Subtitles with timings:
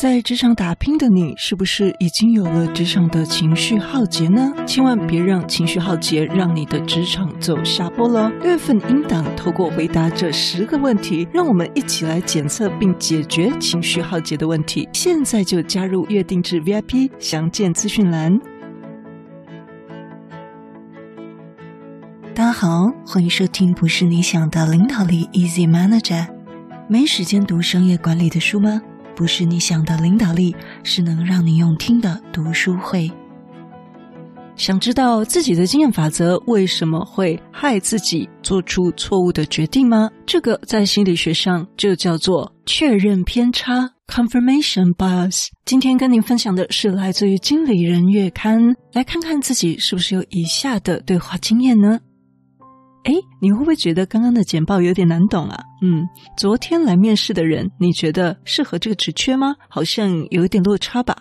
[0.00, 4.52] 在职场打拼的你，是不是已经有了职场的情绪浩劫呢？
[4.66, 8.28] 千万别让情绪浩劫让你的职场走下坡了。
[8.40, 14.88] 六月份应档透过回答这十个问题，让我们一起来检测并解决情绪浩劫的问题。
[14.92, 18.36] 现在就加入月定制 VIP，详见资讯栏。
[22.34, 26.26] 大家好，欢迎收听不是你想的领导力 Easy Manager。
[26.88, 28.82] 没时间读商业管理的书吗？
[29.14, 33.10] 不是你想的领导力，是能让你用听的读书会。
[34.54, 40.10] 想知道自己的经验法则为什么会害自己做出错误的决定吗？
[40.26, 45.46] 这个在心理学上就叫做确认偏差 （confirmation bias）。
[45.64, 51.98] 今天跟您分享的是来自于《经理人月刊》，来看看自己是不是有以下的对话经验呢？
[53.04, 55.60] 哎，你会不会觉得刚刚的简报有点难懂啊？
[55.82, 56.04] 嗯，
[56.36, 59.56] 昨天来面试的人，你觉得适合这个职缺吗？
[59.68, 61.16] 好像有一点落差吧？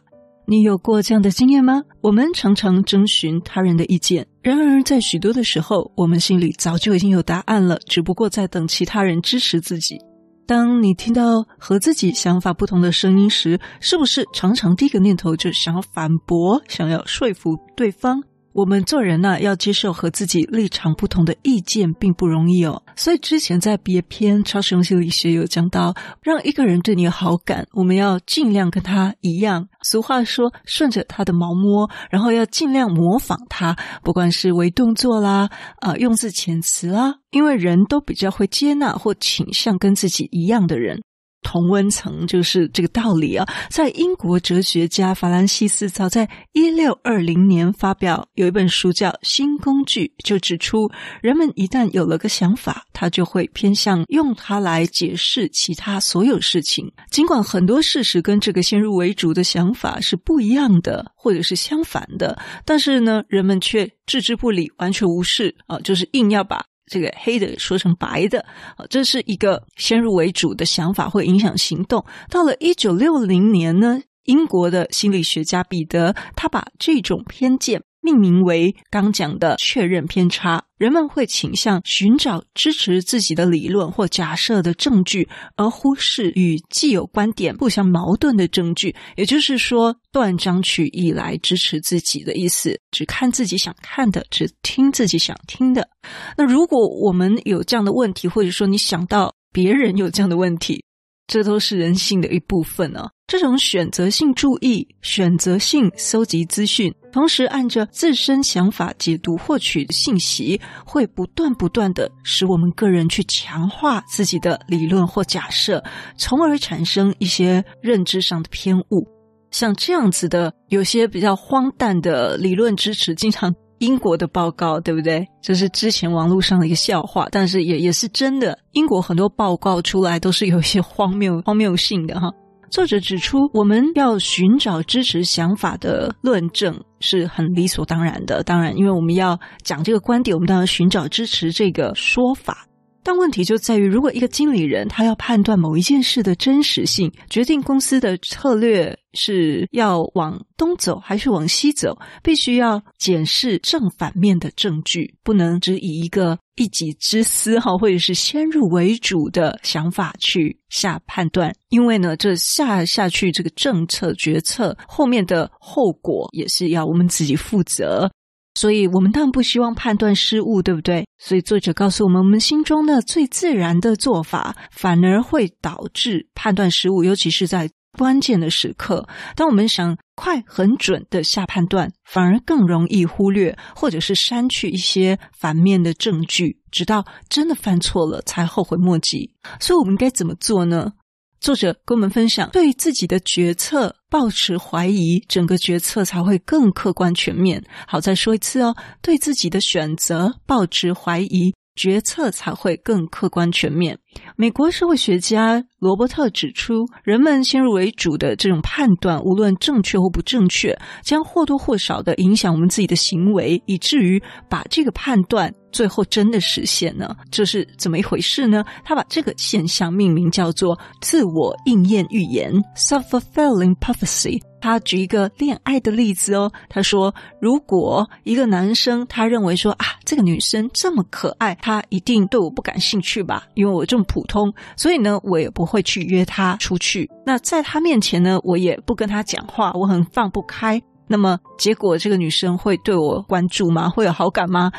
[0.46, 1.82] 你有过这样的经验吗？
[2.02, 9.98] 我们常常征询他人的意见，然而在许多的时候，我们心里早就已经有答案了，只不过在等其他人支持自己。
[10.46, 18.22] 当你听到和自己想法不同的声音时，是不是常常第一个念头就想要反驳，想要说服对方？
[18.54, 22.84] 我们做人呢、要接受和自己立场不同的意见，并不容易哦。
[22.96, 29.70] 所以之前在别篇超实用心理学有讲到，让一个人对你有好感，我们要尽量跟他一样。
[29.84, 41.02] 俗话说，顺着他的毛摸，然后要尽量模仿他，不管是微动作啦，啊、用字遣词啦，因为人都比较会接纳或倾向跟自己一样的人。
[41.42, 43.48] 同温层就是这个道理啊！
[43.70, 50.90] 在英国哲学家法兰西斯早在一六二零年发表有一本书叫《新工具》，就指出
[51.22, 56.92] 人们一旦有了个想法，他就会偏向用它来解释其他所有事情。
[57.10, 66.64] 尽管很多事实跟这个先入为主的想法是不一样的，或者是相反的，但是呢，人们却置之不理，完全无视啊，就是硬要把。
[66.92, 68.46] 这个黑的说成白的，
[68.90, 72.06] 这是一个先入为主的想法，会影响行动。
[72.30, 77.82] 到了一九六零年呢，英国的心理学家彼得，他把这种偏见。
[78.02, 88.96] 命名为刚讲的确认偏差，人们会倾向寻找支持自己的理论或假设的证据，而忽视与既有观点不相矛盾的证据。
[89.16, 95.88] 也就是说，断章取义来支持自己的意思，只看自己想看的，只听自己想听的。
[96.36, 100.84] 那如果我们有这样的问题，或者说你想到别人有这样的问题，
[101.28, 103.12] 这都是人性的一部分呢、啊。
[103.32, 115.82] 这种选择性注意、选择性搜集资讯，同时按着自身想法解读获取的信息，会不断不断地使我们个人去强化自己的理论或假设，
[116.18, 119.08] 从而产生一些认知上的偏误。
[119.50, 125.26] 像这样子的，有些比较荒诞的理论支持，经常英国的报告，对不对？
[125.42, 128.60] 这是之前网络上的一个笑话，但是也也是真的。
[128.74, 132.30] 英国很多报告出来都是有一些荒谬、荒谬性的哈。
[132.72, 138.42] 作者指出，我们要寻找支持想法的论证是很理所当然的。
[138.44, 142.66] 当然，因为我们要讲这个观点，我们当然寻找支持这个说法。
[143.04, 161.52] 但问题就在于，如果一个经理人他要判断某一件事的真实性，决定公司的策略是要往东走还是往西走，必须要检视正反面的证据，不能只以一个一己之私哈，或者是先入为主的想法去下判断。
[161.70, 168.12] 因为呢，这下下去这个政策决策后面的后果也是要我们自己负责。
[168.54, 171.08] 所以我们当然不希望判断失误，对不对？
[171.18, 179.08] 所以作者告诉我们，我们心中呢最自然的做法，反而会导致判断失误，尤其是在关键的时刻。
[179.36, 189.34] 当我们想快、很准的下判断，反而更容易忽略或者是删去一些反面的证据，直到真的犯错了才后悔莫及。
[189.60, 190.94] 所以我们该怎么做呢？
[191.40, 197.64] 作者跟我们分享，对自己的决策抱持怀疑，整个决策才会更客观全面。
[197.88, 201.52] 好，再说一次哦，对自己的选择抱持怀疑。
[201.76, 203.98] 决策才会更客观全面。
[204.36, 217.16] 美国社会学家罗伯特指出，人们先入为主的这种判断，无论正确或不正确，将或多或少的影响我们自己的行为，以至于把这个判断最后真的实现了。
[217.32, 218.64] 这是怎么一回事呢？
[218.84, 224.51] 他把这个现象命名叫做“自我应验预言 ”（self-fulfilling prophecy）。
[224.62, 237.10] 他举一个恋爱的例子哦，他说，如果一个男生他认为说啊，这个女生这么可爱，他一定对我不感兴趣吧，因为我这么普通，所以呢，我也不会去约她出去。
[237.26, 240.82] 那在他面前呢，我也不跟他讲话，我很放不开。
[241.08, 243.90] 那么结果这个女生会对我关注吗？
[243.90, 244.72] 会有好感吗？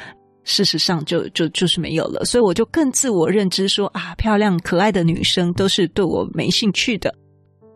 [0.45, 2.25] 事实上就，就就就是没有了。
[2.25, 7.15] 所以我就更自我认知说啊，漂亮可爱的女生都是对我没兴趣的。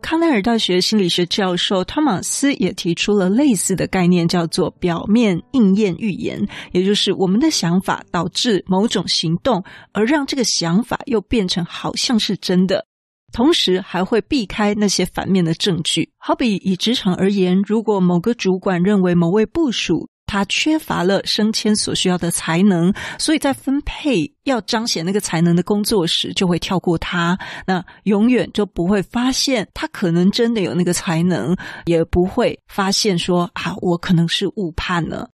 [0.07, 12.87] 康奈尔大学心理学教授汤马斯也提出了类似的概念，叫做表面应验预言，也就是我们的想法导致某种行动，而让这个想法又变成好像是真的。
[13.33, 31.57] 同时还会避开那些反面的证据，好比以职场而言，如果某个主管认为某位部署他缺乏了升迁所需要的才能，所以在分配要彰显那个才能的工作时，就会跳过他，那永远就不会发现他可能真的有那个才能，
[31.87, 35.31] 也不会发现说啊，我可能是误判了。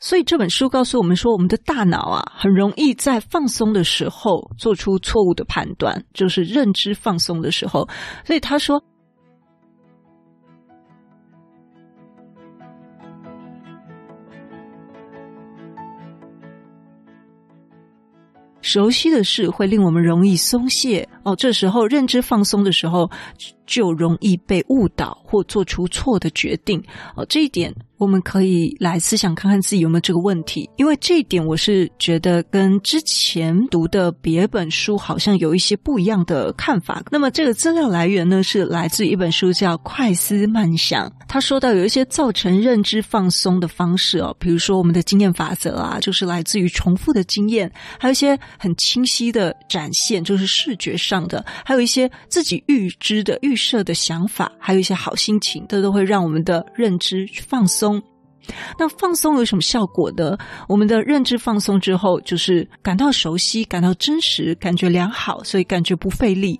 [0.00, 7.88] 所以这本书告诉我们说，我们的大脑啊，很容易在放松的时候做出错误的判断，就是认知放松的时候。
[8.24, 8.82] 所以他说。
[18.64, 21.06] 熟悉的事会令我们容易松懈。
[21.22, 23.10] 哦，这时候认知放松的时候，
[23.66, 26.82] 就容易被误导或做出错的决定
[27.16, 27.24] 哦。
[27.28, 37.02] 这一点我们可以来思想看看自己有没有这个问题，因为这一点我是觉得跟之前读的别本书好像有一些不一样的看法。
[37.10, 48.38] 那么这个资料来源呢，是来自一本书叫《快思慢想》，他说到有一些造成认知放松的方式哦，比如说我们的经验法则啊，就是来自于重复的经验，还有一些。
[48.58, 58.02] 很清晰的展现，就是视觉上的，还有一些自己预知的、预预设的想法，还有一些好心情，这都会让我们的认知放松。
[58.76, 60.36] 那放松有什么效果呢？
[60.68, 66.58] 我们的认知放松之后，就是感到熟悉、感到真实、感觉良好，所以感觉不费力。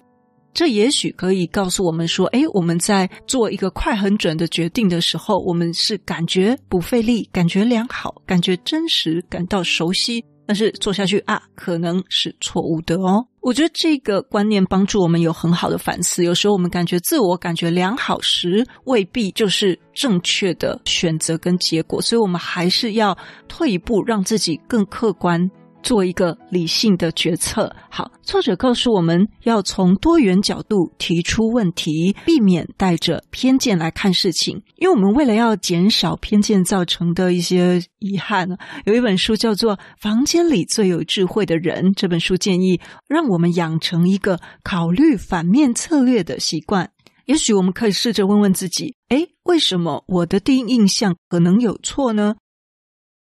[0.55, 10.25] 这也许可以告诉我们说：诶，我们在做一个快、很准的决定的时候，我们是感觉不费力、感觉良好、感觉真实、感到熟悉。
[10.47, 13.27] 但是做下去啊，可能是错误的哦。
[13.45, 16.25] 我觉得这个观念帮助我们有很好的反思。
[16.25, 23.15] 有时候我们感觉自我感觉良好时，未必就是正确的选择跟结果，所以我们还是要
[23.47, 25.39] 退一步，让自己更客观。
[25.85, 27.77] 做一个理性的决策。
[27.89, 34.61] 好，作者告诉我们要从多元角度提出问题，避免带着偏见来看事情。
[34.77, 41.91] 因为我们为了要减少偏见造成的一些遗憾呢，有一本书叫做《房间里最有智慧的人》。
[41.95, 46.91] 这本书建议让我们养成一个考虑反面策略的习惯。
[47.27, 52.35] 也许我们可以试着问问自己：诶，为什么我的第一印象可能有错呢？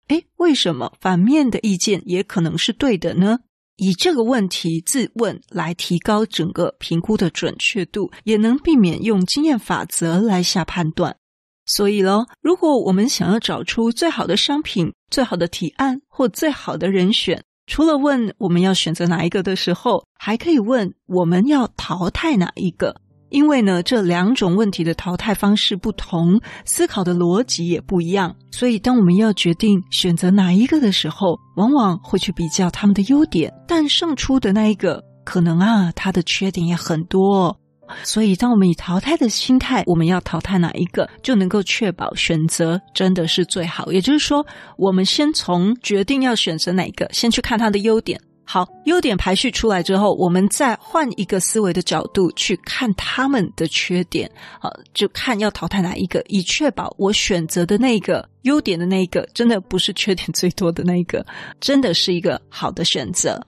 [0.09, 3.39] 诶，为什么反面的意见也可能是对的呢？
[3.77, 11.17] 以这个问题自问来提高整个评估的准确度，也能避免用经验法则来下判断。
[11.67, 23.01] 所以喽，如果我们想要找出最好的商品、最好的提案或最好的人选，除了问我们要选择哪一个的时候，还可以问我们要淘汰哪一个。
[23.35, 37.59] 因为呢，这两种问题的淘汰方式不同，思考的逻辑也不一样，所以当我们要决定选择哪一个的时候，往往会去比较他们的优点，但胜出的那一个可能啊，他的缺点也很多。
[38.05, 43.91] 所以，当我们以淘汰的心态，我们要淘汰哪一个，就能够确保选择真的是最好。
[43.91, 44.47] 也就是说，
[44.79, 48.19] 我们先从决定要选择哪一个，先去看他的优点。
[48.47, 61.25] 好，优点排序出来之后，我们再换一个思维的角度去看他们的缺点，好，就看要淘汰哪一个，以确保我选择的那个优点的那一个，真的不是缺点最多的那一个，
[61.59, 63.41] 真的是一个好的选择。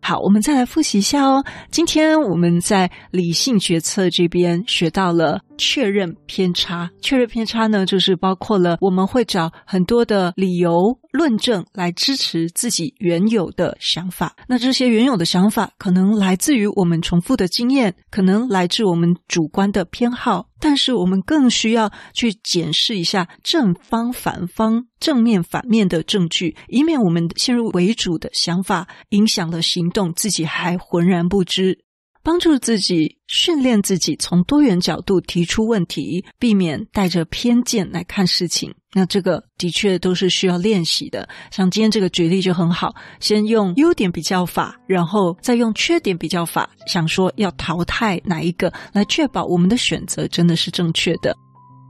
[0.00, 1.44] 好，我们再来复习一下哦。
[1.70, 6.90] 今天我们在理性决策这边学到了确认偏差。
[7.02, 14.34] 确认偏差呢，就是包括了我们会找很多的理由、论证来支持自己原有的想法。
[14.48, 20.46] 那这些原有的想法可能来自于我们重复的经验，可能来自我们主观的偏好。
[20.60, 31.84] 但是我们更需要去检视一下正方、反方、正面、反面的证据，以免我们先入为主的想法影响了行动，自己还浑然不知。
[32.28, 38.70] 帮助自己训练自己从多元角度提出问题，避免带着偏见来看事情。
[38.92, 41.26] 那这个的确都是需要练习的。
[41.50, 51.34] 像今天这个举例就很好，先用优点比较法，然后再用缺点比较法，想说要淘汰哪一个，来确保我们的选择真的是正确的。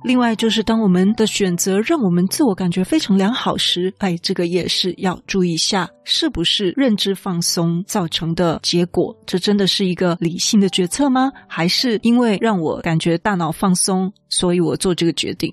[0.04, 9.14] 另外，就是当我们的选择让我们自我感觉非常良好时，哎，这个也是要注意一下，是不是认知放松造成的结果？
[9.26, 11.30] 这真的是一个理性的决策吗？
[11.48, 15.52] 还是因为让我感觉大脑放松，所以我做这个决定？